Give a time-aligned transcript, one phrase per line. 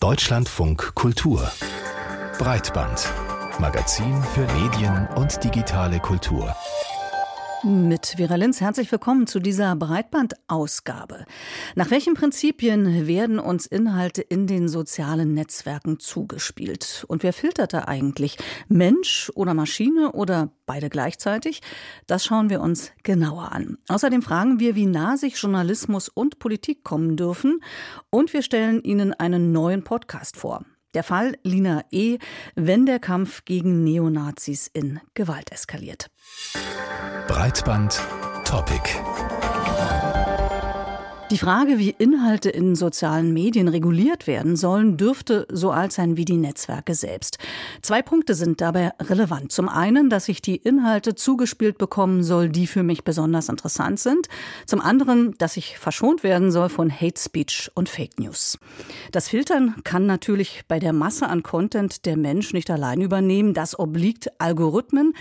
[0.00, 1.52] Deutschlandfunk Kultur
[2.38, 3.06] Breitband
[3.58, 6.56] Magazin für Medien und digitale Kultur.
[7.62, 11.26] Mit Vera Linz herzlich willkommen zu dieser Breitbandausgabe.
[11.74, 17.04] Nach welchen Prinzipien werden uns Inhalte in den sozialen Netzwerken zugespielt?
[17.08, 18.38] Und wer filtert da eigentlich?
[18.68, 21.60] Mensch oder Maschine oder beide gleichzeitig?
[22.06, 23.76] Das schauen wir uns genauer an.
[23.88, 27.62] Außerdem fragen wir, wie nah sich Journalismus und Politik kommen dürfen.
[28.08, 30.64] Und wir stellen Ihnen einen neuen Podcast vor.
[30.94, 32.18] Der Fall Lina E.,
[32.54, 36.10] wenn der Kampf gegen Neonazis in Gewalt eskaliert.
[37.28, 38.00] Breitband
[38.44, 38.82] Topic.
[41.30, 46.24] Die Frage, wie Inhalte in sozialen Medien reguliert werden sollen, dürfte so alt sein wie
[46.24, 47.38] die Netzwerke selbst.
[47.82, 49.52] Zwei Punkte sind dabei relevant.
[49.52, 54.26] Zum einen, dass ich die Inhalte zugespielt bekommen soll, die für mich besonders interessant sind.
[54.66, 58.58] Zum anderen, dass ich verschont werden soll von Hate Speech und Fake News.
[59.12, 63.54] Das Filtern kann natürlich bei der Masse an Content der Mensch nicht allein übernehmen.
[63.54, 65.14] Das obliegt Algorithmen.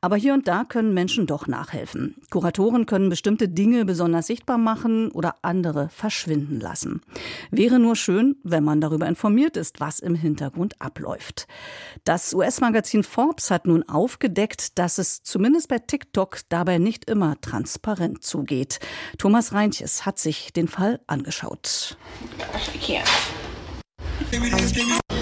[0.00, 2.14] Aber hier und da können Menschen doch nachhelfen.
[2.30, 7.00] Kuratoren können bestimmte Dinge besonders sichtbar machen oder andere verschwinden lassen.
[7.50, 11.46] Wäre nur schön, wenn man darüber informiert ist, was im Hintergrund abläuft.
[12.04, 18.22] Das US-Magazin Forbes hat nun aufgedeckt, dass es zumindest bei TikTok dabei nicht immer transparent
[18.22, 18.80] zugeht.
[19.16, 21.96] Thomas Reintjes hat sich den Fall angeschaut.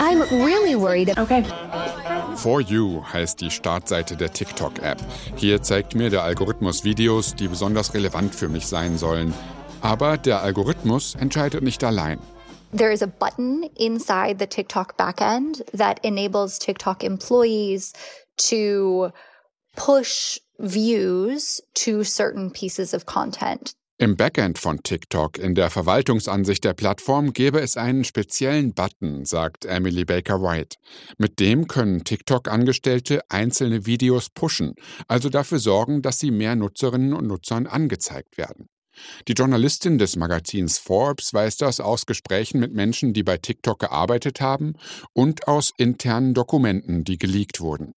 [0.01, 1.17] I'm really worried.
[1.17, 1.45] Okay.
[2.37, 4.99] For You heißt die Startseite der TikTok-App.
[5.37, 9.33] Hier zeigt mir der Algorithmus Videos, die besonders relevant für mich sein sollen.
[9.85, 12.19] Aber der Algorithmus entscheidet nicht allein.
[12.75, 17.93] There is a button inside the TikTok backend that enables TikTok employees
[18.49, 19.11] to
[19.77, 23.75] push views to certain pieces of content.
[23.99, 29.67] Im Backend von TikTok, in der Verwaltungsansicht der Plattform, gäbe es einen speziellen Button, sagt
[29.67, 30.79] Emily Baker White.
[31.19, 34.75] Mit dem können TikTok-Angestellte einzelne Videos pushen,
[35.09, 38.71] also dafür sorgen, dass sie mehr Nutzerinnen und Nutzern angezeigt werden.
[39.29, 44.41] Die Journalistin des Magazins Forbes weiß das aus Gesprächen mit Menschen, die bei TikTok gearbeitet
[44.41, 44.75] haben
[45.13, 47.95] und aus internen Dokumenten, die geleakt wurden.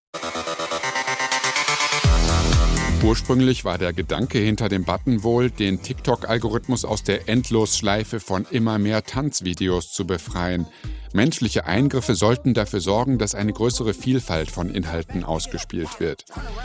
[3.03, 8.79] Ursprünglich war der Gedanke hinter dem Button wohl, den TikTok-Algorithmus aus der Endlosschleife von immer
[8.79, 10.67] mehr Tanzvideos zu befreien.
[11.13, 16.25] Menschliche Eingriffe sollten dafür sorgen, dass eine größere Vielfalt von Inhalten ausgespielt wird.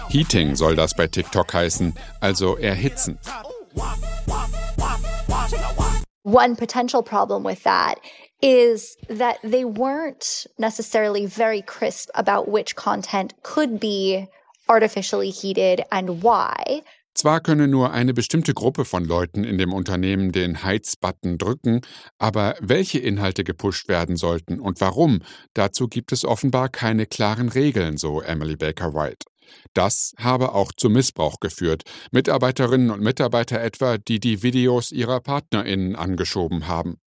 [0.09, 3.19] Heating soll das bei TikTok heißen, also erhitzen.
[6.23, 7.95] One potential problem with that
[8.41, 14.27] is that they weren't necessarily very crisp about which content could be
[14.69, 16.83] artificially heated and why.
[17.13, 21.81] Zwar könne nur eine bestimmte Gruppe von Leuten in dem Unternehmen den Heizbutton drücken,
[22.19, 25.19] aber welche Inhalte gepusht werden sollten und warum,
[25.53, 29.25] dazu gibt es offenbar keine klaren Regeln, so Emily Baker White.
[29.73, 31.83] Das habe auch zu Missbrauch geführt.
[32.11, 36.97] Mitarbeiterinnen und Mitarbeiter etwa, die die Videos ihrer Partnerinnen angeschoben haben.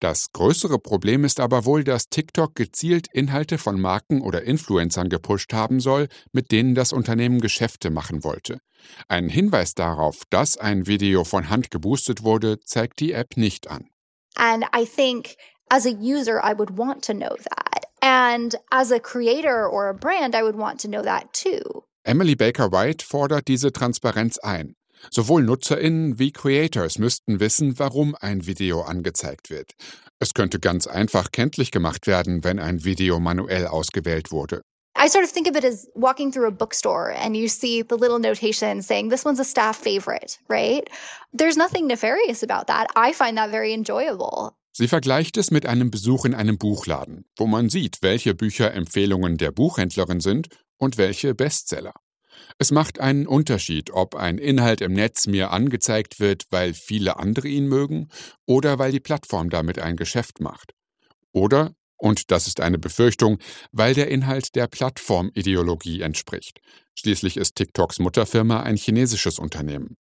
[0.00, 5.52] Das größere Problem ist aber wohl, dass TikTok gezielt Inhalte von Marken oder Influencern gepusht
[5.52, 8.60] haben soll, mit denen das Unternehmen Geschäfte machen wollte.
[9.08, 13.90] Ein Hinweis darauf, dass ein Video von Hand geboostet wurde, zeigt die App nicht an.
[14.36, 15.36] And I think
[15.68, 17.79] as a user I would want to know that.
[18.02, 21.84] And as a creator or a brand, I would want to know that too.
[22.04, 24.74] Emily Baker White fordert diese Transparenz ein.
[25.10, 29.72] Sowohl NutzerInnen wie Creators müssten wissen, warum ein Video angezeigt wird.
[30.18, 34.60] Es könnte ganz einfach kenntlich gemacht werden, wenn ein Video manuell ausgewählt wurde.
[34.96, 37.96] I sort of think of it as walking through a bookstore and you see the
[37.96, 40.90] little notation saying, this one's a staff favorite, right?
[41.32, 42.88] There's nothing nefarious about that.
[42.96, 44.54] I find that very enjoyable.
[44.72, 49.36] Sie vergleicht es mit einem Besuch in einem Buchladen, wo man sieht, welche Bücher Empfehlungen
[49.36, 51.94] der Buchhändlerin sind und welche Bestseller.
[52.58, 57.48] Es macht einen Unterschied, ob ein Inhalt im Netz mir angezeigt wird, weil viele andere
[57.48, 58.08] ihn mögen
[58.46, 60.72] oder weil die Plattform damit ein Geschäft macht.
[61.32, 63.38] Oder, und das ist eine Befürchtung,
[63.72, 66.60] weil der Inhalt der Plattformideologie entspricht.
[66.94, 69.96] Schließlich ist TikToks Mutterfirma ein chinesisches Unternehmen.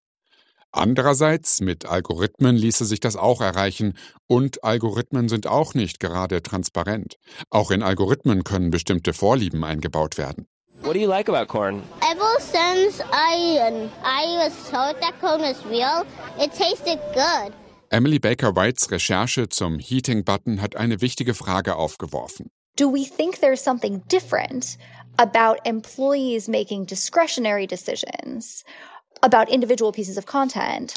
[0.71, 7.15] Andererseits, mit Algorithmen ließe sich das auch erreichen und Algorithmen sind auch nicht gerade transparent.
[7.49, 10.47] Auch in Algorithmen können bestimmte Vorlieben eingebaut werden.
[10.81, 11.81] What do you like about corn?
[12.01, 13.59] Ever since I
[14.03, 16.05] I was told that corn was real,
[16.37, 17.51] it tasted good.
[17.89, 22.51] Emily Baker Whites Recherche zum Heating Button hat eine wichtige Frage aufgeworfen.
[22.77, 24.77] Do we think there's something different
[25.17, 28.63] about employees making discretionary decisions
[29.21, 30.95] about individual pieces of content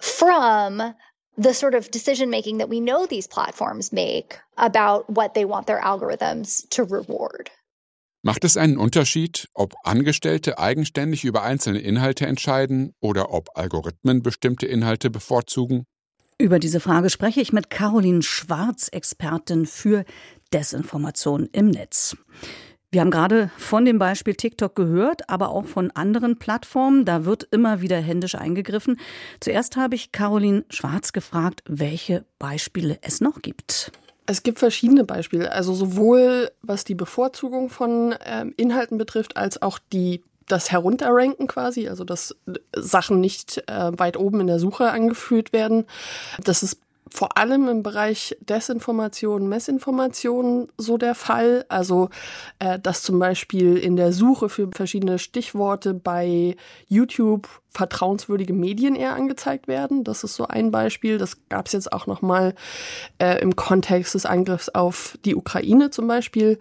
[0.00, 0.94] from
[1.36, 5.66] the sort of decision making that we know these platforms make about what they want
[5.66, 7.50] their algorithms to reward.
[8.22, 14.66] Macht es einen Unterschied, ob Angestellte eigenständig über einzelne Inhalte entscheiden oder ob Algorithmen bestimmte
[14.66, 15.84] Inhalte bevorzugen?
[16.38, 20.04] Über diese Frage spreche ich mit Caroline Schwarz, Expertin für
[20.54, 22.16] Desinformation im Netz.
[22.94, 27.04] Wir haben gerade von dem Beispiel TikTok gehört, aber auch von anderen Plattformen.
[27.04, 29.00] Da wird immer wieder händisch eingegriffen.
[29.40, 33.90] Zuerst habe ich Caroline Schwarz gefragt, welche Beispiele es noch gibt.
[34.26, 39.80] Es gibt verschiedene Beispiele, also sowohl was die Bevorzugung von ähm, Inhalten betrifft, als auch
[39.92, 42.36] die das Herunterranken quasi, also dass
[42.76, 45.86] Sachen nicht äh, weit oben in der Suche angeführt werden.
[46.44, 46.78] Das ist
[47.10, 51.64] vor allem im Bereich Desinformation, Messinformation so der Fall.
[51.68, 52.08] Also,
[52.58, 56.56] äh, dass zum Beispiel in der Suche für verschiedene Stichworte bei
[56.88, 60.04] YouTube vertrauenswürdige Medien eher angezeigt werden.
[60.04, 61.18] Das ist so ein Beispiel.
[61.18, 62.54] Das gab es jetzt auch noch mal
[63.18, 66.58] äh, im Kontext des Angriffs auf die Ukraine zum Beispiel.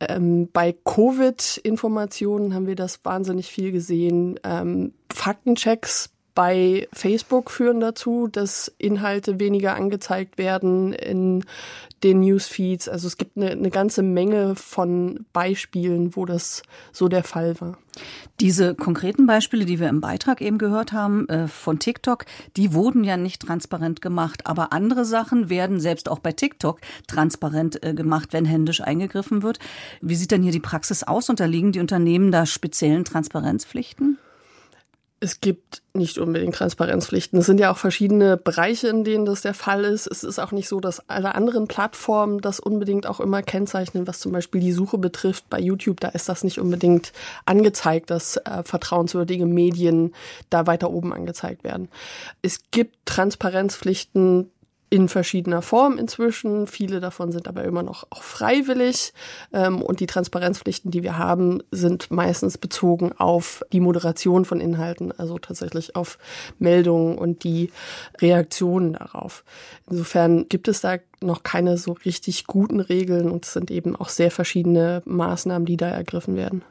[0.00, 4.40] Ähm, bei Covid-Informationen haben wir das wahnsinnig viel gesehen.
[4.42, 11.44] Ähm, Faktenchecks bei Facebook führen dazu, dass Inhalte weniger angezeigt werden in
[12.02, 12.88] den Newsfeeds.
[12.88, 17.78] Also es gibt eine, eine, ganze Menge von Beispielen, wo das so der Fall war.
[18.40, 22.26] Diese konkreten Beispiele, die wir im Beitrag eben gehört haben äh, von TikTok,
[22.56, 24.46] die wurden ja nicht transparent gemacht.
[24.46, 29.60] Aber andere Sachen werden selbst auch bei TikTok transparent äh, gemacht, wenn händisch eingegriffen wird.
[30.00, 31.30] Wie sieht denn hier die Praxis aus?
[31.30, 34.18] Unterliegen die Unternehmen da speziellen Transparenzpflichten?
[35.24, 37.38] Es gibt nicht unbedingt Transparenzpflichten.
[37.38, 40.06] Es sind ja auch verschiedene Bereiche, in denen das der Fall ist.
[40.06, 44.20] Es ist auch nicht so, dass alle anderen Plattformen das unbedingt auch immer kennzeichnen, was
[44.20, 45.48] zum Beispiel die Suche betrifft.
[45.48, 47.14] Bei YouTube, da ist das nicht unbedingt
[47.46, 50.14] angezeigt, dass äh, vertrauenswürdige Medien
[50.50, 51.88] da weiter oben angezeigt werden.
[52.42, 54.50] Es gibt Transparenzpflichten
[54.94, 56.68] in verschiedener Form inzwischen.
[56.68, 59.12] Viele davon sind aber immer noch auch freiwillig.
[59.52, 65.10] Ähm, und die Transparenzpflichten, die wir haben, sind meistens bezogen auf die Moderation von Inhalten,
[65.10, 66.16] also tatsächlich auf
[66.60, 67.72] Meldungen und die
[68.20, 69.42] Reaktionen darauf.
[69.90, 74.08] Insofern gibt es da noch keine so richtig guten Regeln und es sind eben auch
[74.08, 76.62] sehr verschiedene Maßnahmen, die da ergriffen werden.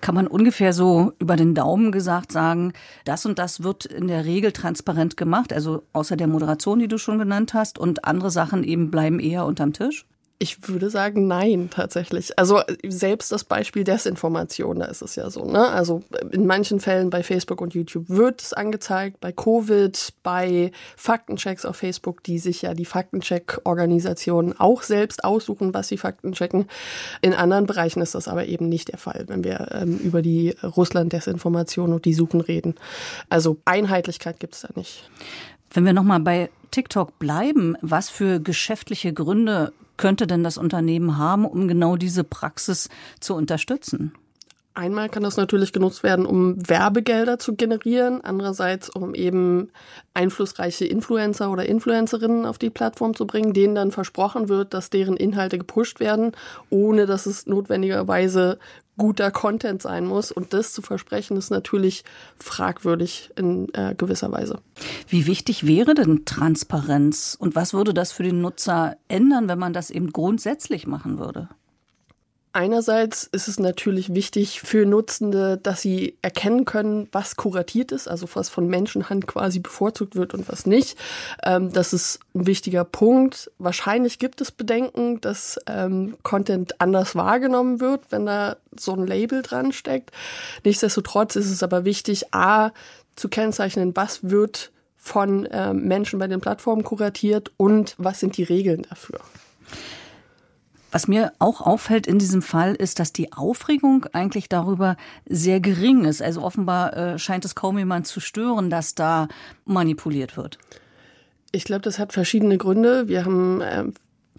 [0.00, 2.72] Kann man ungefähr so über den Daumen gesagt sagen,
[3.04, 6.98] das und das wird in der Regel transparent gemacht, also außer der Moderation, die du
[6.98, 10.06] schon genannt hast, und andere Sachen eben bleiben eher unterm Tisch?
[10.38, 12.38] Ich würde sagen, nein, tatsächlich.
[12.38, 15.46] Also selbst das Beispiel Desinformation, da ist es ja so.
[15.46, 15.66] Ne?
[15.66, 21.64] Also in manchen Fällen bei Facebook und YouTube wird es angezeigt, bei Covid, bei Faktenchecks
[21.64, 26.66] auf Facebook, die sich ja die Faktencheck-Organisationen auch selbst aussuchen, was sie Faktenchecken.
[27.22, 30.54] In anderen Bereichen ist das aber eben nicht der Fall, wenn wir ähm, über die
[30.62, 32.74] Russland-Desinformation und die Suchen reden.
[33.30, 35.08] Also Einheitlichkeit gibt es da nicht.
[35.70, 41.44] Wenn wir nochmal bei TikTok bleiben, was für geschäftliche Gründe könnte denn das Unternehmen haben,
[41.44, 42.88] um genau diese Praxis
[43.20, 44.12] zu unterstützen?
[44.76, 49.70] Einmal kann das natürlich genutzt werden, um Werbegelder zu generieren, andererseits um eben
[50.12, 55.16] einflussreiche Influencer oder Influencerinnen auf die Plattform zu bringen, denen dann versprochen wird, dass deren
[55.16, 56.32] Inhalte gepusht werden,
[56.68, 58.58] ohne dass es notwendigerweise
[58.98, 60.30] guter Content sein muss.
[60.30, 62.04] Und das zu versprechen, ist natürlich
[62.38, 64.58] fragwürdig in äh, gewisser Weise.
[65.08, 69.72] Wie wichtig wäre denn Transparenz und was würde das für den Nutzer ändern, wenn man
[69.72, 71.48] das eben grundsätzlich machen würde?
[72.56, 78.26] Einerseits ist es natürlich wichtig für Nutzende, dass sie erkennen können, was kuratiert ist, also
[78.32, 80.96] was von Menschenhand quasi bevorzugt wird und was nicht.
[81.44, 83.50] Ähm, das ist ein wichtiger Punkt.
[83.58, 89.42] Wahrscheinlich gibt es Bedenken, dass ähm, Content anders wahrgenommen wird, wenn da so ein Label
[89.42, 90.12] dran steckt.
[90.64, 92.70] Nichtsdestotrotz ist es aber wichtig, a,
[93.16, 98.44] zu kennzeichnen, was wird von ähm, Menschen bei den Plattformen kuratiert und was sind die
[98.44, 99.20] Regeln dafür.
[100.96, 104.96] Was mir auch auffällt in diesem Fall ist, dass die Aufregung eigentlich darüber
[105.28, 106.22] sehr gering ist.
[106.22, 109.28] Also offenbar äh, scheint es kaum jemand zu stören, dass da
[109.66, 110.56] manipuliert wird.
[111.52, 113.08] Ich glaube, das hat verschiedene Gründe.
[113.08, 113.84] Wir haben äh,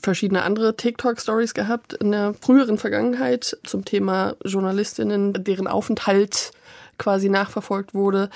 [0.02, 6.54] verschiedene andere TikTok-Stories gehabt in der früheren Vergangenheit zum Thema Journalistinnen, deren Aufenthalt
[6.98, 8.32] quasi nachverfolgt wurde.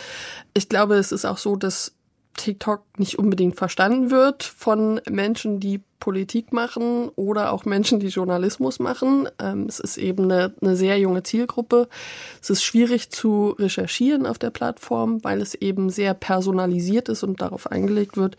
[0.53, 1.93] Ich glaube, es ist auch so, dass
[2.37, 8.79] TikTok nicht unbedingt verstanden wird von Menschen, die Politik machen oder auch Menschen, die Journalismus
[8.79, 9.29] machen.
[9.39, 11.88] Ähm, es ist eben eine, eine, sehr junge Zielgruppe.
[12.41, 17.41] Es ist schwierig zu recherchieren auf der Plattform, weil es eben sehr personalisiert ist und
[17.41, 18.36] darauf eingelegt wird.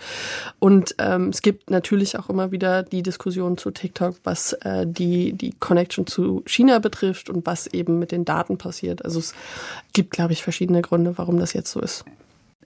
[0.59, 5.33] Und ähm, es gibt natürlich auch immer wieder die Diskussion zu TikTok, was äh, die,
[5.33, 9.05] die Connection zu China betrifft und was eben mit den Daten passiert.
[9.05, 9.35] Also es
[9.93, 12.05] gibt, glaube ich, verschiedene Gründe, warum das jetzt so ist.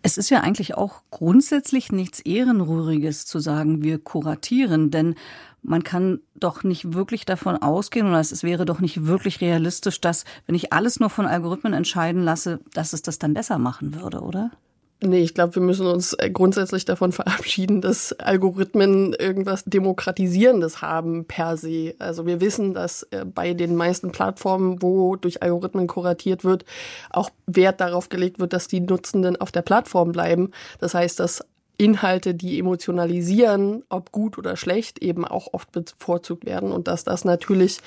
[0.02, 5.14] Es ist ja eigentlich auch grundsätzlich nichts Ehrenrühriges zu sagen, wir kuratieren, denn
[5.62, 10.24] man kann doch nicht wirklich davon ausgehen, oder es wäre doch nicht wirklich realistisch, dass,
[10.46, 14.20] wenn ich alles nur von Algorithmen entscheiden lasse, dass es das dann besser machen würde,
[14.20, 14.52] oder?
[15.02, 21.26] Nee, ich glaube, wir müssen uns äh, grundsätzlich davon verabschieden, dass Algorithmen irgendwas Demokratisierendes haben
[21.26, 21.94] per se.
[21.98, 26.64] Also wir wissen, dass äh, bei den meisten Plattformen, wo durch Algorithmen kuratiert wird,
[27.10, 30.50] auch Wert darauf gelegt wird, dass die Nutzenden auf der Plattform bleiben.
[30.80, 31.44] Das heißt, dass
[31.78, 37.26] Inhalte, die emotionalisieren, ob gut oder schlecht, eben auch oft bevorzugt werden und dass das
[37.26, 37.80] natürlich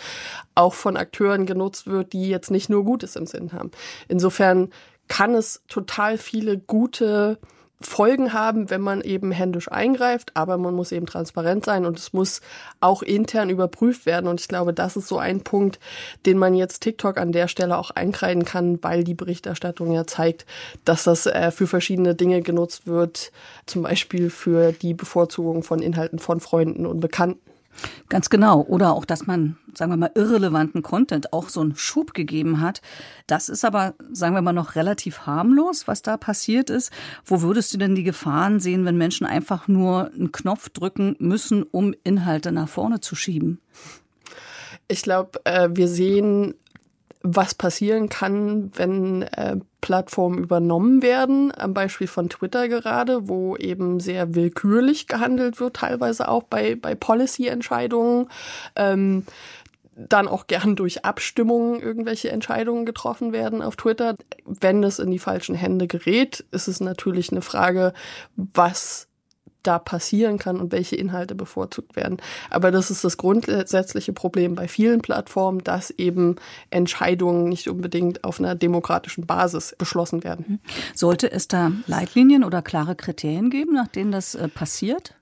[0.54, 3.72] auch von Akteuren genutzt wird, die jetzt nicht nur Gutes im Sinn haben.
[4.08, 4.70] Insofern
[5.10, 7.38] kann es total viele gute
[7.82, 12.12] Folgen haben, wenn man eben händisch eingreift, aber man muss eben transparent sein und es
[12.12, 12.42] muss
[12.82, 14.28] auch intern überprüft werden.
[14.28, 15.80] Und ich glaube, das ist so ein Punkt,
[16.25, 20.46] den man jetzt TikTok an der Stelle auch einkreiden kann, weil die Berichterstattung ja zeigt,
[20.84, 23.32] dass das äh, für verschiedene Dinge genutzt wird,
[23.66, 27.39] zum Beispiel für die Bevorzugung von Inhalten von Freunden und Bekannten.
[28.09, 28.62] Ganz genau.
[28.62, 32.81] Oder auch, dass man, sagen wir mal, irrelevanten Content auch so einen Schub gegeben hat.
[33.27, 36.91] Das ist aber, sagen wir mal, noch relativ harmlos, was da passiert ist.
[37.25, 41.63] Wo würdest du denn die Gefahren sehen, wenn Menschen einfach nur einen Knopf drücken müssen,
[41.63, 43.59] um Inhalte nach vorne zu schieben?
[44.88, 46.55] Ich glaube, äh, wir sehen
[47.21, 54.00] was passieren kann, wenn äh, Plattformen übernommen werden, am Beispiel von Twitter gerade, wo eben
[54.00, 58.29] sehr willkürlich gehandelt wird, teilweise auch bei, bei Policy-Entscheidungen.
[58.75, 59.24] Ähm,
[60.07, 64.15] dann auch gern durch Abstimmungen irgendwelche Entscheidungen getroffen werden auf Twitter.
[64.45, 67.91] Wenn es in die falschen Hände gerät, ist es natürlich eine Frage,
[68.38, 69.09] was
[69.63, 72.18] da passieren kann und welche Inhalte bevorzugt werden.
[72.50, 76.38] Aber das ist das grundsätzliche Problem bei vielen Plattformen, dass eben
[76.70, 80.46] Entscheidungen nicht unbedingt auf einer demokratischen Basis beschlossen werden.
[80.48, 80.60] Mhm.
[80.96, 85.16] Sollte es da Leitlinien oder klare Kriterien geben, nach denen das äh, passiert?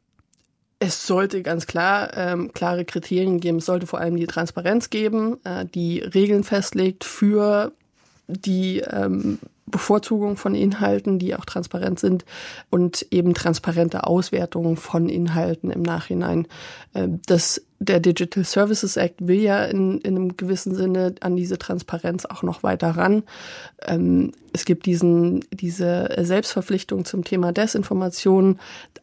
[0.79, 3.57] Es sollte ganz klar ähm, klare Kriterien geben.
[3.57, 7.71] Es sollte vor allem die Transparenz geben, äh, die Regeln festlegt für
[8.27, 12.23] die ähm, Bevorzugung von Inhalten, die auch transparent sind
[12.69, 16.47] und eben transparente Auswertungen von Inhalten im Nachhinein.
[16.95, 21.57] Ähm, das, der Digital Services Act will ja in, in einem gewissen Sinne an diese
[21.57, 23.23] Transparenz auch noch weiter ran.
[23.85, 28.59] Ähm, es gibt diesen, diese Selbstverpflichtung zum Thema Desinformation.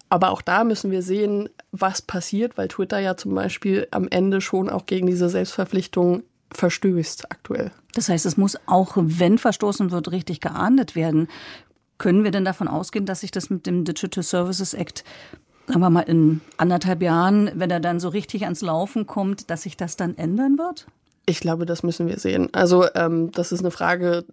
[0.08, 4.40] Aber auch da müssen wir sehen, was passiert, weil Twitter ja zum Beispiel am Ende
[4.40, 7.70] schon auch gegen diese Selbstverpflichtung verstößt aktuell.
[7.94, 11.28] Das heißt, es muss auch, wenn verstoßen wird, richtig geahndet werden.
[11.98, 15.04] Können wir denn davon ausgehen, dass sich das mit dem Digital Services Act
[15.66, 19.62] sagen wir mal in anderthalb Jahren, wenn er dann so richtig ans Laufen kommt, dass
[19.62, 20.86] sich das dann ändern wird?
[21.26, 22.48] Ich glaube, das müssen wir sehen.
[22.52, 24.24] Also ähm, das ist eine Frage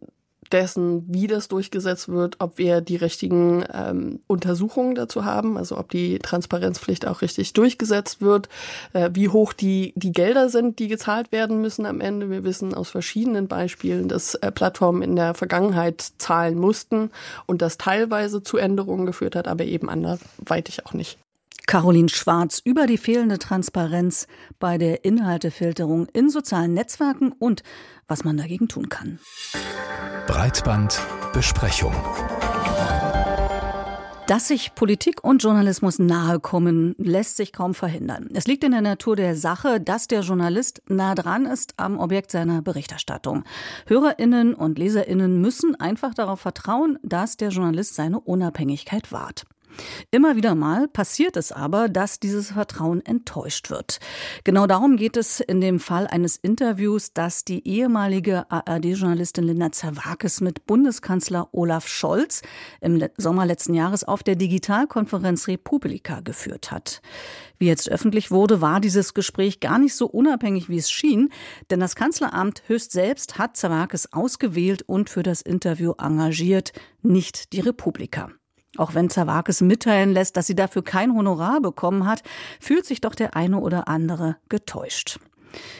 [0.53, 5.89] dessen, wie das durchgesetzt wird, ob wir die richtigen ähm, Untersuchungen dazu haben, also ob
[5.89, 8.49] die Transparenzpflicht auch richtig durchgesetzt wird,
[8.93, 12.29] äh, wie hoch die, die Gelder sind, die gezahlt werden müssen am Ende.
[12.29, 17.11] Wir wissen aus verschiedenen Beispielen, dass äh, Plattformen in der Vergangenheit zahlen mussten
[17.45, 21.17] und das teilweise zu Änderungen geführt hat, aber eben anderweitig auch nicht.
[21.71, 24.27] Caroline Schwarz über die fehlende Transparenz
[24.59, 27.63] bei der Inhaltefilterung in sozialen Netzwerken und
[28.09, 29.19] was man dagegen tun kann.
[30.27, 31.93] Breitbandbesprechung.
[34.27, 38.27] Dass sich Politik und Journalismus nahe kommen, lässt sich kaum verhindern.
[38.33, 42.31] Es liegt in der Natur der Sache, dass der Journalist nah dran ist am Objekt
[42.31, 43.45] seiner Berichterstattung.
[43.87, 49.45] Hörerinnen und Leserinnen müssen einfach darauf vertrauen, dass der Journalist seine Unabhängigkeit wahrt.
[50.11, 53.99] Immer wieder mal passiert es aber, dass dieses Vertrauen enttäuscht wird.
[54.43, 60.41] Genau darum geht es in dem Fall eines Interviews, das die ehemalige ARD-Journalistin Linda Zerwakis
[60.41, 62.41] mit Bundeskanzler Olaf Scholz
[62.81, 67.01] im Sommer letzten Jahres auf der Digitalkonferenz Republika geführt hat.
[67.61, 71.29] Wie jetzt öffentlich wurde, war dieses Gespräch gar nicht so unabhängig, wie es schien,
[71.69, 76.73] denn das Kanzleramt höchst selbst hat Zerwakis ausgewählt und für das Interview engagiert,
[77.03, 78.31] nicht die Republika.
[78.77, 82.23] Auch wenn Zawakis mitteilen lässt, dass sie dafür kein Honorar bekommen hat,
[82.59, 85.19] fühlt sich doch der eine oder andere getäuscht.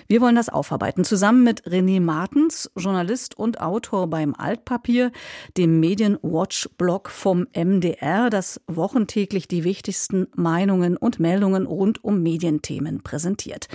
[0.07, 5.12] Wir wollen das aufarbeiten, zusammen mit René Martens, Journalist und Autor beim Altpapier,
[5.57, 13.67] dem Medienwatch-Blog vom MDR, das wochentäglich die wichtigsten Meinungen und Meldungen rund um Medienthemen präsentiert.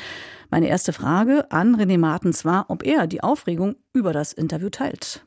[0.50, 5.22] Meine erste Frage an René Martens war, ob er die Aufregung über das Interview teilt.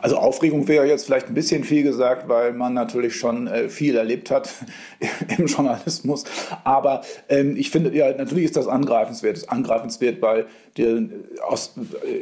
[0.00, 3.96] Also Aufregung wäre jetzt vielleicht ein bisschen viel gesagt, weil man natürlich schon äh, viel
[3.96, 4.52] erlebt hat
[5.38, 6.24] im Journalismus.
[6.64, 9.36] Aber ähm, ich finde, ja, natürlich ist das angreifenswert.
[9.36, 10.46] Das ist angreifenswert, weil
[10.76, 11.10] die,
[11.46, 11.74] aus,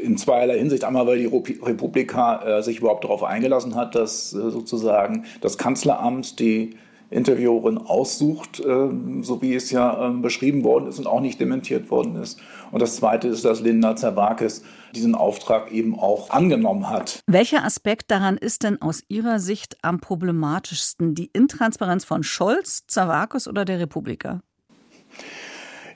[0.02, 0.84] in zweierlei Hinsicht.
[0.84, 6.38] Einmal, weil die Republika äh, sich überhaupt darauf eingelassen hat, dass äh, sozusagen das Kanzleramt
[6.40, 6.76] die
[7.10, 11.90] Interviewerin aussucht, ähm, so wie es ja ähm, beschrieben worden ist und auch nicht dementiert
[11.90, 12.40] worden ist.
[12.70, 14.62] Und das Zweite ist, dass Linda Zerwakis
[14.94, 17.20] diesen Auftrag eben auch angenommen hat.
[17.26, 21.14] Welcher Aspekt daran ist denn aus Ihrer Sicht am problematischsten?
[21.14, 24.40] Die Intransparenz von Scholz, Zerwakis oder der Republiker?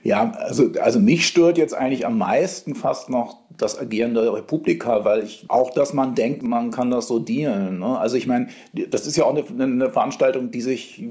[0.03, 5.05] Ja, also, also mich stört jetzt eigentlich am meisten fast noch das Agieren der Republika,
[5.05, 7.79] weil ich auch, dass man denkt, man kann das so dealen.
[7.79, 7.97] Ne?
[7.97, 11.03] Also ich meine, das ist ja auch eine, eine Veranstaltung, die sich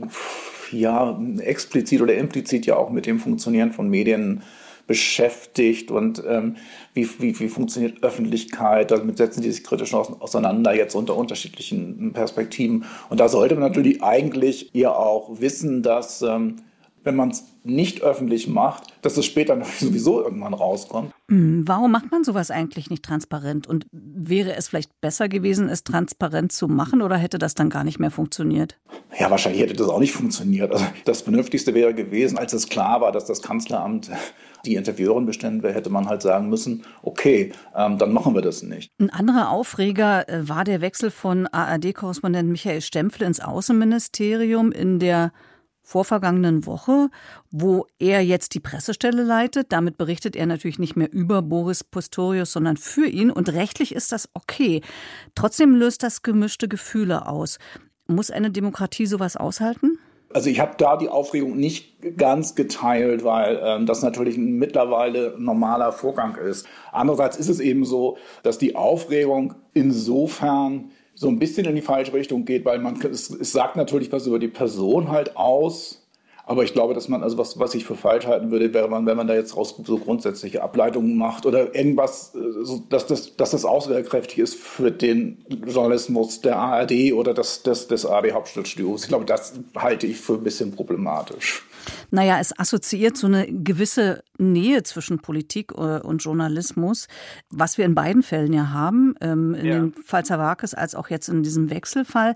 [0.71, 4.43] ja explizit oder implizit ja auch mit dem Funktionieren von Medien
[4.87, 6.57] beschäftigt und ähm,
[6.93, 12.85] wie, wie, wie funktioniert Öffentlichkeit, damit setzen die sich kritisch auseinander jetzt unter unterschiedlichen Perspektiven.
[13.09, 16.57] Und da sollte man natürlich eigentlich eher auch wissen, dass ähm,
[17.03, 21.14] wenn man es nicht öffentlich macht, dass es später sowieso irgendwann rauskommt.
[21.31, 23.67] Hm, warum macht man sowas eigentlich nicht transparent?
[23.67, 27.83] Und wäre es vielleicht besser gewesen, es transparent zu machen oder hätte das dann gar
[27.83, 28.79] nicht mehr funktioniert?
[29.19, 30.71] Ja, wahrscheinlich hätte das auch nicht funktioniert.
[30.71, 34.11] Also das Vernünftigste wäre gewesen, als es klar war, dass das Kanzleramt
[34.67, 38.63] die Intervieweurin bestimmt wäre, hätte man halt sagen müssen, okay, ähm, dann machen wir das
[38.63, 38.91] nicht.
[38.99, 45.33] Ein anderer Aufreger äh, war der Wechsel von ARD-Korrespondent Michael Stempfle ins Außenministerium in der
[45.85, 47.11] vorvergangenen Woche,
[47.51, 49.71] wo er jetzt die Pressestelle leitet.
[49.71, 53.31] Damit berichtet er natürlich nicht mehr über Boris Postorius, sondern für ihn.
[53.31, 54.81] Und rechtlich ist das okay.
[55.35, 57.59] Trotzdem löst das gemischte Gefühle aus.
[58.07, 59.99] Muss eine Demokratie sowas aushalten?
[60.33, 65.37] Also ich habe da die Aufregung nicht ganz geteilt, weil ähm, das natürlich ein mittlerweile
[65.39, 66.67] normaler Vorgang ist.
[66.91, 72.13] Andererseits ist es eben so, dass die Aufregung insofern so ein bisschen in die falsche
[72.13, 76.04] Richtung geht, weil man es, es sagt natürlich was über die Person halt aus.
[76.47, 79.07] Aber ich glaube, dass man, also was, was ich für falsch halten würde, wäre man,
[79.07, 83.37] wenn man da jetzt raus so grundsätzliche Ableitungen macht oder irgendwas, äh, so, dass, das,
[83.37, 89.05] dass das aussagekräftig ist für den Journalismus der ARD oder des, des, des ARD-Hauptstadtstudios.
[89.05, 91.65] Ich glaube, das halte ich für ein bisschen problematisch.
[92.11, 97.09] Naja, es assoziiert so eine gewisse Nähe zwischen Politik äh, und Journalismus,
[97.51, 99.75] was wir in beiden Fällen ja haben, ähm, in ja.
[99.75, 102.35] dem Fall Zawakis als auch jetzt in diesem Wechselfall.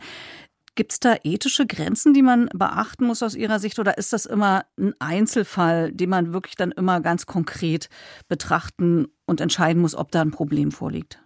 [0.78, 4.26] Gibt es da ethische Grenzen, die man beachten muss aus Ihrer Sicht oder ist das
[4.26, 7.88] immer ein Einzelfall, den man wirklich dann immer ganz konkret
[8.28, 11.18] betrachten und entscheiden muss, ob da ein Problem vorliegt?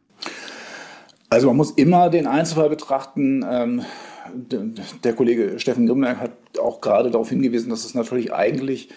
[1.29, 3.45] Also man muss immer den Einzelfall betrachten.
[3.47, 3.83] Ähm,
[5.05, 8.89] der Kollege Steffen Grimberg hat auch gerade darauf hingewiesen, dass es natürlich eigentlich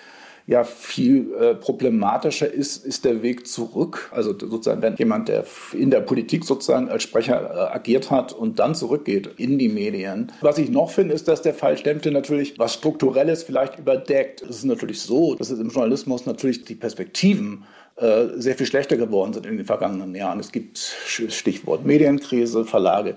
[0.48, 4.12] ja viel äh, problematischer ist, ist der Weg zurück.
[4.14, 8.60] Also sozusagen, wenn jemand, der in der Politik sozusagen als Sprecher äh, agiert hat und
[8.60, 10.32] dann zurückgeht in die Medien.
[10.42, 14.44] Was ich noch finde, ist, dass der Fall Stempte natürlich was Strukturelles vielleicht überdeckt.
[14.44, 17.64] Es ist natürlich so, dass es im Journalismus natürlich die Perspektiven
[17.96, 20.40] äh, sehr viel schlechter geworden sind in den vergangenen Jahren.
[20.40, 23.16] Es gibt Stichwort Medienkrise, Verlage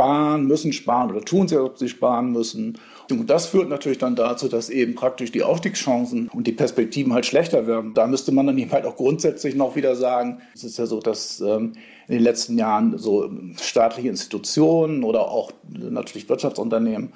[0.00, 2.78] sparen, müssen sparen oder tun sie, ob sie sparen müssen.
[3.18, 7.26] Und das führt natürlich dann dazu, dass eben praktisch die Aufstiegschancen und die Perspektiven halt
[7.26, 7.94] schlechter werden.
[7.94, 11.00] Da müsste man dann eben halt auch grundsätzlich noch wieder sagen, es ist ja so,
[11.00, 11.72] dass ähm,
[12.06, 13.28] in den letzten Jahren so
[13.60, 17.12] staatliche Institutionen oder auch natürlich Wirtschaftsunternehmen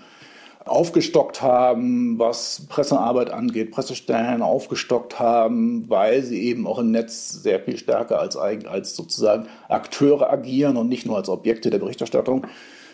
[0.65, 7.61] aufgestockt haben, was Pressearbeit angeht, Pressestellen aufgestockt haben, weil sie eben auch im Netz sehr
[7.61, 12.47] viel stärker als, als sozusagen Akteure agieren und nicht nur als Objekte der Berichterstattung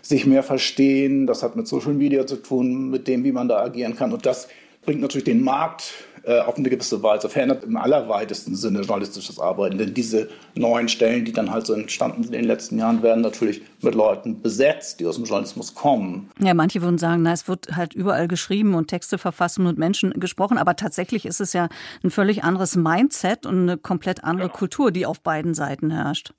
[0.03, 1.27] sich mehr verstehen.
[1.27, 4.13] Das hat mit Social Media zu tun, mit dem, wie man da agieren kann.
[4.13, 4.49] Und das
[4.83, 9.79] bringt natürlich den Markt äh, auf eine gewisse Weise, verändert im allerweitesten Sinne journalistisches Arbeiten.
[9.79, 13.23] Denn diese neuen Stellen, die dann halt so entstanden sind in den letzten Jahren, werden
[13.23, 16.31] natürlich mit Leuten besetzt, die aus dem Journalismus kommen.
[16.39, 20.13] Ja, manche würden sagen, na, es wird halt überall geschrieben und Texte verfasst und Menschen
[20.21, 21.69] gesprochen, aber tatsächlich ist es ja
[22.05, 24.53] ein völlig anderes Mindset und eine komplett andere ja.
[24.53, 26.35] Kultur, die auf beiden Seiten herrscht.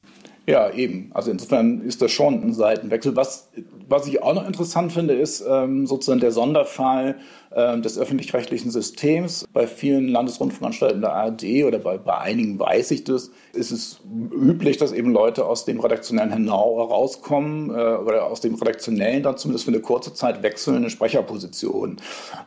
[0.47, 1.11] Ja, eben.
[1.13, 3.15] Also insofern ist das schon ein Seitenwechsel.
[3.15, 3.49] Was,
[3.87, 7.19] was ich auch noch interessant finde, ist ähm, sozusagen der Sonderfall
[7.55, 9.45] ähm, des öffentlich-rechtlichen Systems.
[9.53, 14.77] Bei vielen Landesrundfunkanstalten der ARD oder bei, bei einigen weiß ich das, ist es üblich,
[14.77, 19.71] dass eben Leute aus dem redaktionellen herauskommen äh, oder aus dem redaktionellen dann zumindest für
[19.71, 21.97] eine kurze Zeit wechseln in eine Sprecherposition.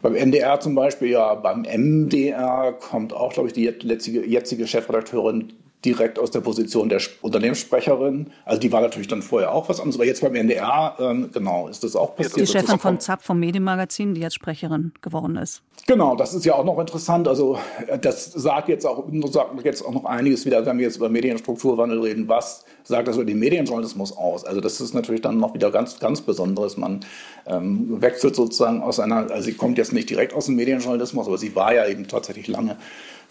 [0.03, 5.53] Beim NDR zum Beispiel, ja, beim MDR kommt auch, glaube ich, die jetzige, jetzige Chefredakteurin
[5.85, 8.31] direkt aus der Position der Unternehmenssprecherin.
[8.45, 11.69] Also die war natürlich dann vorher auch was anderes, aber jetzt beim NDR, ähm, genau,
[11.69, 12.49] ist das auch passiert.
[12.49, 15.63] Die Chefin von ZAP vom Medienmagazin, die jetzt Sprecherin geworden ist.
[15.87, 17.29] Genau, das ist ja auch noch interessant.
[17.29, 20.97] Also äh, das sagt jetzt auch, sagt jetzt auch noch einiges wieder, wenn wir jetzt
[20.97, 22.29] über Medienstrukturwandel reden.
[22.29, 24.45] Was sagt das über den Medienjournalismus aus?
[24.45, 26.77] Also das ist natürlich dann noch wieder ganz, ganz Besonderes.
[26.77, 27.01] Man
[27.47, 31.39] ähm, wechselt sozusagen aus einer, also sie kommt jetzt nicht direkt aus dem Medienjournalismus, aber
[31.39, 32.77] sie war ja eben tatsächlich lange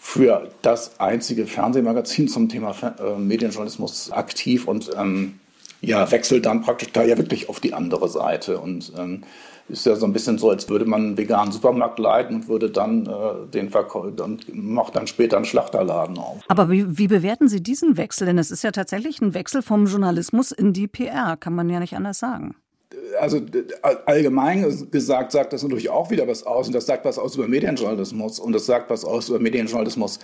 [0.06, 5.40] für das einzige Fernsehmagazin zum Thema äh, Medienjournalismus aktiv und ähm,
[5.80, 9.22] ja, wechselt dann praktisch da ja wirklich auf die andere Seite und ähm,
[9.66, 12.70] ist ja so ein bisschen so, als würde man einen veganen Supermarkt leiten und würde
[12.70, 16.42] dann äh, den Verkäufer und macht dann später einen Schlachterladen auf.
[16.48, 18.26] Aber wie, wie bewerten Sie diesen Wechsel?
[18.26, 21.80] Denn es ist ja tatsächlich ein Wechsel vom Journalismus in die PR, kann man ja
[21.80, 22.54] nicht anders sagen
[23.20, 23.40] also
[24.06, 27.48] allgemein gesagt sagt das natürlich auch wieder was aus und das sagt was aus über
[27.48, 30.18] Medienjournalismus und das sagt was aus über Medienjournalismus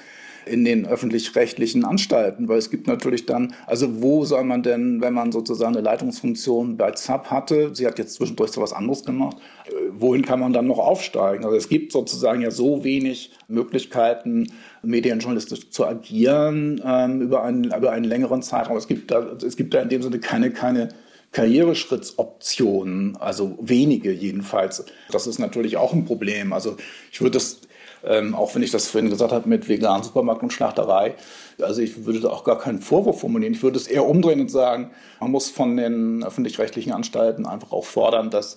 [0.47, 5.15] in den öffentlich-rechtlichen Anstalten, weil es gibt natürlich dann, also wo soll man denn, wenn
[5.15, 9.37] man sozusagen eine Leitungsfunktion bei ZAP hatte, sie hat jetzt zwischendurch so was anderes gemacht,
[9.67, 11.45] äh, wohin kann man dann noch aufsteigen?
[11.45, 14.49] Also es gibt sozusagen ja so wenig Möglichkeiten,
[14.83, 18.77] medienjournalistisch zu agieren ähm, über, einen, über einen längeren Zeitraum.
[18.77, 20.89] Es gibt da, es gibt da in dem Sinne keine, keine
[21.33, 24.85] Karriereschrittsoptionen, also wenige jedenfalls.
[25.11, 26.53] Das ist natürlich auch ein Problem.
[26.53, 26.77] Also
[27.13, 27.61] ich würde das,
[28.05, 31.15] ähm, auch wenn ich das vorhin gesagt habe mit veganen Supermarkt und Schlachterei,
[31.61, 33.55] also ich würde da auch gar keinen Vorwurf formulieren.
[33.55, 34.91] Ich würde es eher umdrehen und sagen,
[35.21, 38.57] man muss von den öffentlich-rechtlichen Anstalten einfach auch fordern, dass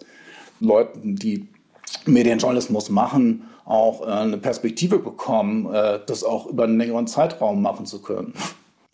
[0.59, 1.47] Leuten, die
[2.05, 7.85] Medienjournalismus machen, auch äh, eine Perspektive bekommen, äh, das auch über einen längeren Zeitraum machen
[7.85, 8.33] zu können.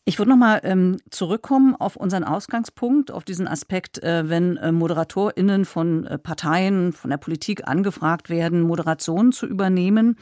[0.09, 5.65] Ich würde nochmal ähm, zurückkommen auf unseren Ausgangspunkt, auf diesen Aspekt, äh, wenn äh, ModeratorInnen
[5.65, 10.17] von äh, Parteien, von der Politik angefragt werden, Moderationen zu übernehmen.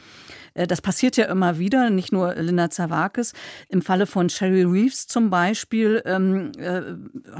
[0.52, 3.32] Äh, das passiert ja immer wieder, nicht nur Linda Zawakis.
[3.70, 6.82] Im Falle von Sherry Reeves zum Beispiel ähm, äh,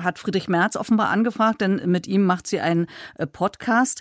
[0.01, 2.87] hat Friedrich Merz offenbar angefragt, denn mit ihm macht sie einen
[3.33, 4.01] Podcast.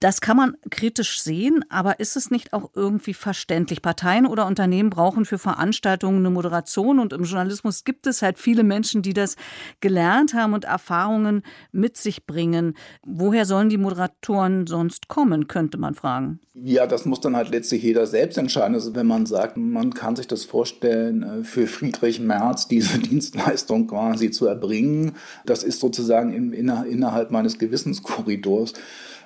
[0.00, 3.82] Das kann man kritisch sehen, aber ist es nicht auch irgendwie verständlich?
[3.82, 8.64] Parteien oder Unternehmen brauchen für Veranstaltungen eine Moderation und im Journalismus gibt es halt viele
[8.64, 9.36] Menschen, die das
[9.80, 12.76] gelernt haben und Erfahrungen mit sich bringen.
[13.04, 16.40] Woher sollen die Moderatoren sonst kommen, könnte man fragen.
[16.54, 18.74] Ja, das muss dann halt letztlich jeder selbst entscheiden.
[18.74, 23.86] Also wenn man sagt, man kann sich das vorstellen, äh, für Friedrich Merz diese Dienstleistung
[23.86, 25.12] quasi zu erbringen,
[25.44, 28.72] das ist sozusagen im, innerhalb meines Gewissenskorridors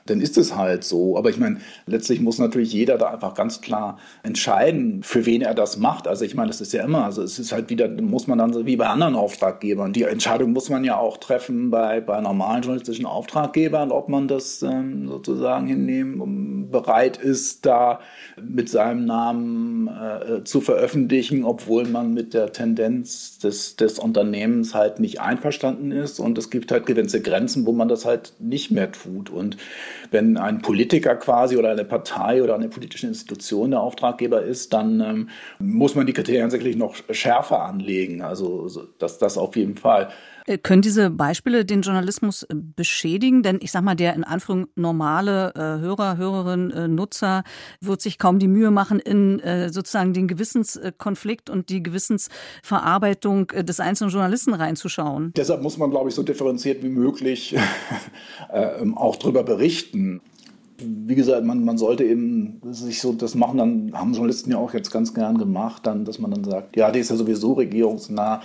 [0.06, 1.16] dann ist es halt so.
[1.16, 5.54] Aber ich meine, letztlich muss natürlich jeder da einfach ganz klar entscheiden, für wen er
[5.54, 6.06] das macht.
[6.06, 8.52] Also ich meine, das ist ja immer, also es ist halt wieder, muss man dann
[8.52, 9.92] so wie bei anderen Auftraggebern.
[9.92, 14.62] Die Entscheidung muss man ja auch treffen bei, bei normalen journalistischen Auftraggebern, ob man das
[14.62, 16.20] ähm, sozusagen hinnehmen
[16.74, 18.00] bereit ist, da
[18.42, 24.98] mit seinem Namen äh, zu veröffentlichen, obwohl man mit der Tendenz des, des Unternehmens halt
[24.98, 26.18] nicht einverstanden ist.
[26.18, 29.30] Und es gibt halt gewisse Grenzen, wo man das halt nicht mehr tut.
[29.30, 29.56] Und
[30.10, 35.00] wenn ein Politiker quasi oder eine Partei oder eine politische Institution der Auftraggeber ist, dann
[35.00, 35.28] ähm,
[35.60, 38.20] muss man die Kriterien sicherlich noch schärfer anlegen.
[38.22, 40.08] Also das, das auf jeden Fall.
[40.46, 43.42] Äh, können diese Beispiele den Journalismus äh, beschädigen?
[43.42, 47.44] Denn ich sag mal, der in Anführung normale äh, Hörer, Hörerin, äh, Nutzer
[47.80, 53.64] wird sich kaum die Mühe machen, in äh, sozusagen den Gewissenskonflikt und die Gewissensverarbeitung äh,
[53.64, 55.32] des einzelnen Journalisten reinzuschauen.
[55.36, 57.56] Deshalb muss man, glaube ich, so differenziert wie möglich
[58.52, 60.20] ähm, auch darüber berichten
[60.76, 64.74] wie gesagt, man, man sollte eben sich so das machen, dann haben Journalisten ja auch
[64.74, 68.42] jetzt ganz gern gemacht, dann, dass man dann sagt, ja, die ist ja sowieso regierungsnah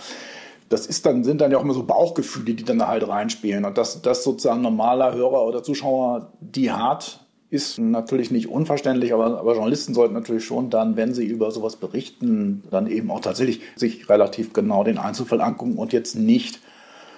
[0.69, 3.65] das ist dann, sind dann ja auch immer so Bauchgefühle, die dann da halt reinspielen.
[3.65, 9.39] Und dass das sozusagen normaler Hörer oder Zuschauer die hat, ist natürlich nicht unverständlich, aber,
[9.39, 13.61] aber Journalisten sollten natürlich schon dann, wenn sie über sowas berichten, dann eben auch tatsächlich
[13.75, 16.59] sich relativ genau den Einzelfall angucken und jetzt nicht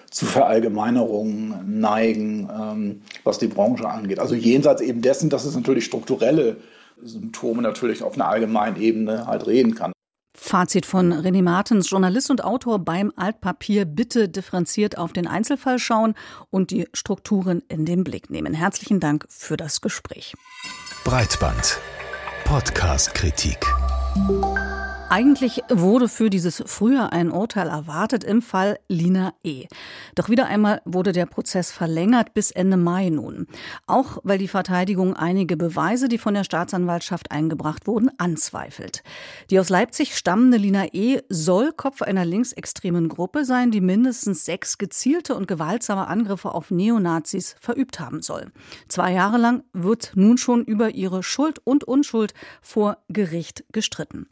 [0.09, 4.19] zu Verallgemeinerungen neigen, ähm, was die Branche angeht.
[4.19, 6.57] Also jenseits eben dessen, dass es natürlich strukturelle
[7.03, 9.91] Symptome natürlich auf einer allgemeinen Ebene halt reden kann.
[10.33, 13.85] Fazit von René Martens, Journalist und Autor beim Altpapier.
[13.85, 16.15] Bitte differenziert auf den Einzelfall schauen
[16.49, 18.53] und die Strukturen in den Blick nehmen.
[18.53, 20.33] Herzlichen Dank für das Gespräch.
[21.03, 21.79] Breitband.
[22.45, 23.65] Podcast-Kritik.
[25.11, 29.65] Eigentlich wurde für dieses Frühjahr ein Urteil erwartet im Fall Lina E.
[30.15, 33.47] Doch wieder einmal wurde der Prozess verlängert bis Ende Mai nun.
[33.87, 39.03] Auch weil die Verteidigung einige Beweise, die von der Staatsanwaltschaft eingebracht wurden, anzweifelt.
[39.49, 41.19] Die aus Leipzig stammende Lina E.
[41.27, 47.57] soll Kopf einer linksextremen Gruppe sein, die mindestens sechs gezielte und gewaltsame Angriffe auf Neonazis
[47.59, 48.53] verübt haben soll.
[48.87, 54.27] Zwei Jahre lang wird nun schon über ihre Schuld und Unschuld vor Gericht gestritten.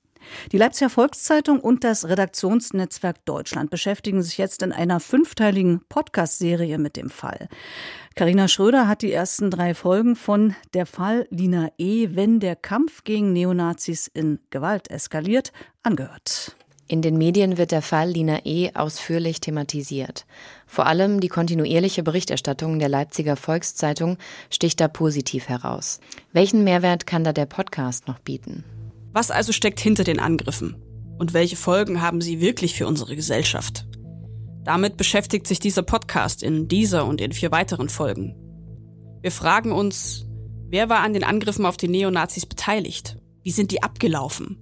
[0.51, 6.95] Die Leipziger Volkszeitung und das Redaktionsnetzwerk Deutschland beschäftigen sich jetzt in einer fünfteiligen Podcast-Serie mit
[6.95, 7.47] dem Fall.
[8.15, 13.03] Carina Schröder hat die ersten drei Folgen von Der Fall Lina E., wenn der Kampf
[13.03, 15.51] gegen Neonazis in Gewalt eskaliert,
[15.83, 16.55] angehört.
[16.91, 18.71] In den Medien wird der Fall Lina E.
[18.73, 20.25] ausführlich thematisiert.
[20.65, 24.17] Vor allem die kontinuierliche Berichterstattung der Leipziger Volkszeitung
[24.49, 25.99] sticht da positiv heraus.
[26.33, 28.63] Welchen Mehrwert kann da der Podcast noch bieten?
[29.11, 30.75] Was also steckt hinter den Angriffen?
[31.17, 33.87] Und welche Folgen haben sie wirklich für unsere Gesellschaft?
[34.63, 38.35] Damit beschäftigt sich dieser Podcast in dieser und in vier weiteren Folgen.
[39.21, 40.27] Wir fragen uns,
[40.69, 43.17] wer war an den Angriffen auf die Neonazis beteiligt?
[43.43, 44.57] Wie sind die abgelaufen?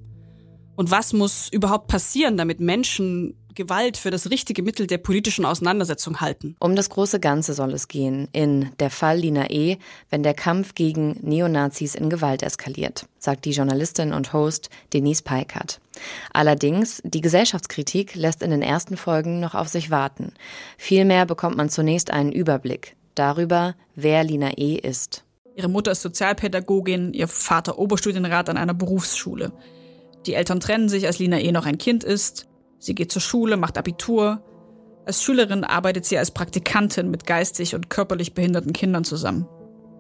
[0.76, 6.22] Und was muss überhaupt passieren, damit Menschen Gewalt für das richtige Mittel der politischen Auseinandersetzung
[6.22, 6.56] halten.
[6.60, 9.78] Um das große Ganze soll es gehen in Der Fall Lina E.,
[10.12, 15.82] wenn der Kampf gegen Neonazis in Gewalt eskaliert, sagt die Journalistin und Host Denise Peikert.
[16.32, 20.34] Allerdings, die Gesellschaftskritik lässt in den ersten Folgen noch auf sich warten.
[20.78, 24.76] Vielmehr bekommt man zunächst einen Überblick darüber, wer Lina E.
[24.76, 25.24] ist.
[25.56, 29.52] Ihre Mutter ist Sozialpädagogin, ihr Vater Oberstudienrat an einer Berufsschule.
[30.28, 31.52] Die Eltern trennen sich, als Lina E.
[31.52, 32.47] noch ein Kind ist.
[32.80, 34.42] Sie geht zur Schule, macht Abitur.
[35.06, 39.48] Als Schülerin arbeitet sie als Praktikantin mit geistig und körperlich behinderten Kindern zusammen.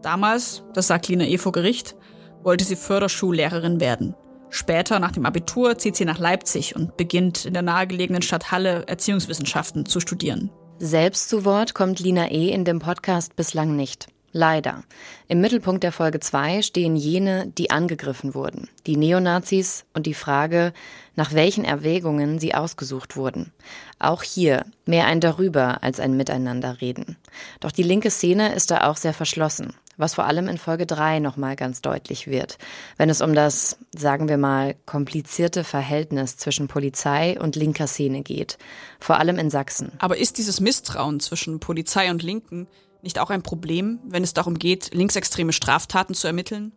[0.01, 1.37] Damals, das sagt Lina E.
[1.37, 1.95] vor Gericht,
[2.43, 4.15] wollte sie Förderschullehrerin werden.
[4.49, 8.87] Später, nach dem Abitur, zieht sie nach Leipzig und beginnt in der nahegelegenen Stadt Halle
[8.87, 10.51] Erziehungswissenschaften zu studieren.
[10.79, 12.49] Selbst zu Wort kommt Lina E.
[12.49, 14.07] in dem Podcast bislang nicht.
[14.37, 14.83] Leider.
[15.27, 20.73] Im Mittelpunkt der Folge 2 stehen jene, die angegriffen wurden, die Neonazis und die Frage,
[21.15, 23.51] nach welchen Erwägungen sie ausgesucht wurden.
[23.97, 27.17] Auch hier mehr ein Darüber als ein Miteinander reden.
[27.61, 31.17] Doch die linke Szene ist da auch sehr verschlossen, was vor allem in Folge 3
[31.17, 32.59] nochmal ganz deutlich wird,
[32.97, 38.59] wenn es um das, sagen wir mal, komplizierte Verhältnis zwischen Polizei und linker Szene geht,
[38.99, 39.93] vor allem in Sachsen.
[39.97, 42.67] Aber ist dieses Misstrauen zwischen Polizei und Linken
[43.01, 46.71] nicht auch ein Problem, wenn es darum geht, linksextreme Straftaten zu ermitteln?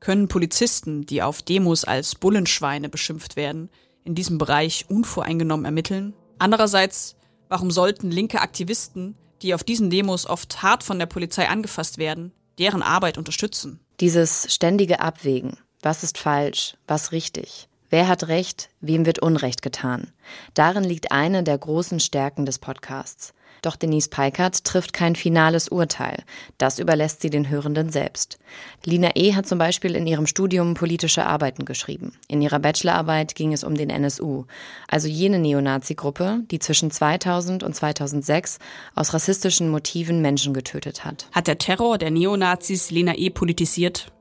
[0.00, 3.68] Können Polizisten, die auf Demos als Bullenschweine beschimpft werden,
[4.04, 6.14] in diesem Bereich unvoreingenommen ermitteln?
[6.38, 7.16] Andererseits,
[7.48, 12.32] warum sollten linke Aktivisten, die auf diesen Demos oft hart von der Polizei angefasst werden,
[12.58, 13.80] deren Arbeit unterstützen?
[14.00, 15.58] Dieses ständige Abwägen.
[15.82, 16.76] Was ist falsch?
[16.86, 17.67] Was richtig?
[17.90, 18.68] Wer hat Recht?
[18.80, 20.12] Wem wird Unrecht getan?
[20.54, 23.32] Darin liegt eine der großen Stärken des Podcasts.
[23.62, 26.22] Doch Denise Peikert trifft kein finales Urteil.
[26.58, 28.38] Das überlässt sie den Hörenden selbst.
[28.84, 29.34] Lina E.
[29.34, 32.12] hat zum Beispiel in ihrem Studium politische Arbeiten geschrieben.
[32.28, 34.44] In ihrer Bachelorarbeit ging es um den NSU,
[34.86, 38.58] also jene Neonazi-Gruppe, die zwischen 2000 und 2006
[38.94, 41.26] aus rassistischen Motiven Menschen getötet hat.
[41.32, 43.30] Hat der Terror der Neonazis Lina E.
[43.30, 44.12] politisiert?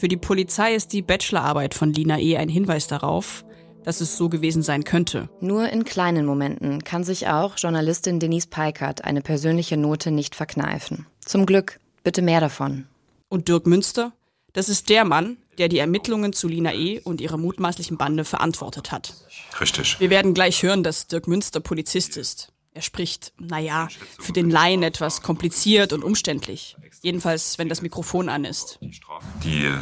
[0.00, 2.38] Für die Polizei ist die Bachelorarbeit von Lina E.
[2.38, 3.44] ein Hinweis darauf,
[3.84, 5.28] dass es so gewesen sein könnte.
[5.42, 11.04] Nur in kleinen Momenten kann sich auch Journalistin Denise Peikert eine persönliche Note nicht verkneifen.
[11.22, 12.86] Zum Glück, bitte mehr davon.
[13.28, 14.14] Und Dirk Münster?
[14.54, 17.00] Das ist der Mann, der die Ermittlungen zu Lina E.
[17.00, 19.12] und ihrer mutmaßlichen Bande verantwortet hat.
[19.60, 20.00] Richtig.
[20.00, 22.54] Wir werden gleich hören, dass Dirk Münster Polizist ist.
[22.72, 26.76] Er spricht, naja, für den Laien etwas kompliziert und umständlich.
[27.02, 28.78] Jedenfalls, wenn das Mikrofon an ist.
[29.42, 29.72] Die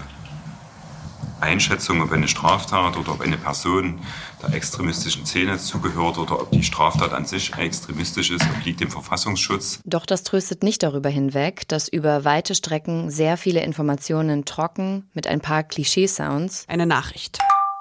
[1.40, 4.00] Einschätzung, ob eine Straftat oder ob eine Person
[4.42, 9.80] der extremistischen Szene zugehört oder ob die Straftat an sich extremistisch ist, obliegt dem Verfassungsschutz.
[9.84, 15.26] Doch das tröstet nicht darüber hinweg, dass über weite Strecken sehr viele Informationen trocken mit
[15.26, 17.38] ein paar Klischeesounds eine Nachricht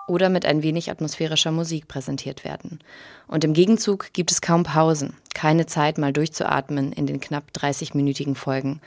[0.08, 2.80] oder mit ein wenig atmosphärischer Musik präsentiert werden.
[3.28, 8.36] Und im Gegenzug gibt es kaum Pausen, keine Zeit mal durchzuatmen in den knapp 30-minütigen
[8.36, 8.82] Folgen.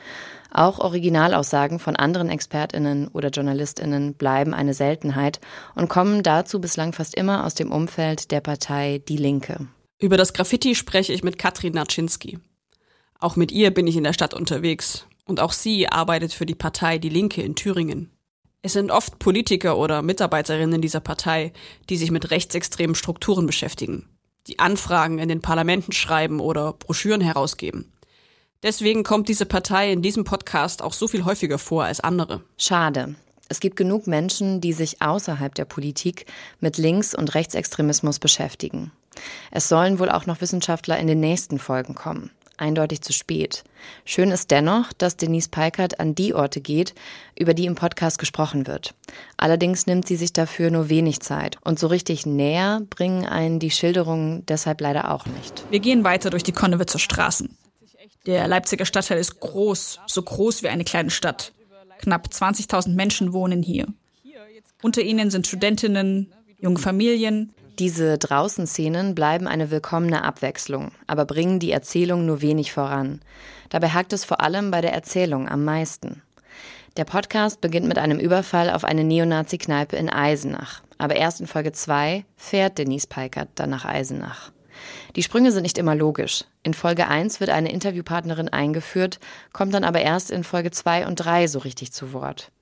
[0.53, 5.41] Auch Originalaussagen von anderen Expertinnen oder Journalistinnen bleiben eine Seltenheit
[5.75, 9.69] und kommen dazu bislang fast immer aus dem Umfeld der Partei Die Linke.
[9.99, 12.39] Über das Graffiti spreche ich mit Katrin Naczynski.
[13.21, 15.07] Auch mit ihr bin ich in der Stadt unterwegs.
[15.27, 18.11] Und auch sie arbeitet für die Partei Die Linke in Thüringen.
[18.63, 21.53] Es sind oft Politiker oder Mitarbeiterinnen dieser Partei,
[21.89, 24.09] die sich mit rechtsextremen Strukturen beschäftigen,
[24.49, 27.93] die Anfragen in den Parlamenten schreiben oder Broschüren herausgeben.
[28.63, 32.43] Deswegen kommt diese Partei in diesem Podcast auch so viel häufiger vor als andere.
[32.59, 33.15] Schade.
[33.49, 36.27] Es gibt genug Menschen, die sich außerhalb der Politik
[36.61, 38.93] mit Links- und Rechtsextremismus beschäftigen.
[39.51, 43.65] Es sollen wohl auch noch Wissenschaftler in den nächsten Folgen kommen eindeutig zu spät.
[44.05, 46.95] Schön ist dennoch, dass Denise Peikert an die Orte geht,
[47.39, 48.95] über die im Podcast gesprochen wird.
[49.37, 53.71] Allerdings nimmt sie sich dafür nur wenig Zeit und so richtig näher bringen einen die
[53.71, 55.65] Schilderungen deshalb leider auch nicht.
[55.71, 57.57] Wir gehen weiter durch die Konnewitzer Straßen.
[58.31, 61.53] Der Leipziger Stadtteil ist groß, so groß wie eine kleine Stadt.
[61.99, 63.89] Knapp 20.000 Menschen wohnen hier.
[64.83, 67.53] Unter ihnen sind Studentinnen, junge Familien.
[67.81, 73.21] Diese Draußenszenen bleiben eine willkommene Abwechslung, aber bringen die Erzählung nur wenig voran.
[73.69, 76.23] Dabei hakt es vor allem bei der Erzählung am meisten.
[76.97, 80.83] Der Podcast beginnt mit einem Überfall auf eine Neonazi-Kneipe in Eisenach.
[80.99, 84.53] Aber erst in Folge 2 fährt Denise Peikert dann nach Eisenach.
[85.17, 86.45] Die Sprünge sind nicht immer logisch.
[86.63, 89.19] In Folge 1 wird eine Interviewpartnerin eingeführt,
[89.53, 92.53] kommt dann aber erst in Folge 2 und 3 so richtig zu Wort.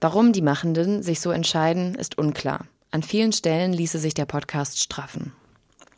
[0.00, 2.66] Warum die Machenden sich so entscheiden, ist unklar.
[2.90, 5.32] An vielen Stellen ließe sich der Podcast straffen.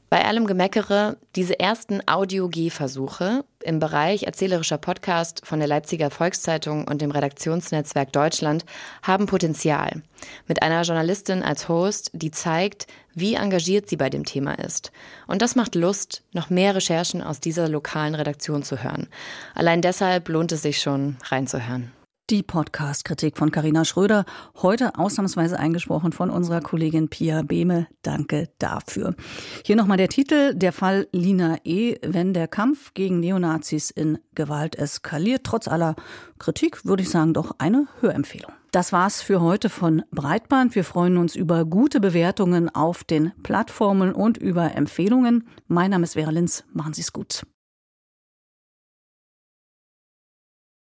[0.09, 7.01] Bei allem Gemeckere, diese ersten Audio-G-Versuche im Bereich erzählerischer Podcast von der Leipziger Volkszeitung und
[7.03, 8.65] dem Redaktionsnetzwerk Deutschland
[9.03, 10.03] haben Potenzial.
[10.47, 14.93] Mit einer Journalistin als Host, die zeigt, wie engagiert sie bei dem Thema ist.
[15.27, 19.09] Und das macht Lust, noch mehr Recherchen aus dieser lokalen Redaktion zu hören.
[19.55, 21.93] Allein deshalb lohnt es sich schon, reinzuhören.
[22.31, 24.25] Die Podcast-Kritik von Carina Schröder,
[24.63, 27.89] heute ausnahmsweise eingesprochen von unserer Kollegin Pia Behme.
[28.03, 29.17] Danke dafür.
[29.65, 34.77] Hier nochmal der Titel, der Fall Lina E., wenn der Kampf gegen Neonazis in Gewalt
[34.77, 35.43] eskaliert.
[35.43, 35.97] Trotz aller
[36.39, 38.53] Kritik würde ich sagen, doch eine Hörempfehlung.
[38.71, 40.77] Das war's für heute von Breitband.
[40.77, 45.49] Wir freuen uns über gute Bewertungen auf den Plattformen und über Empfehlungen.
[45.67, 46.63] Mein Name ist Vera Linz.
[46.73, 47.43] Machen Sie's gut.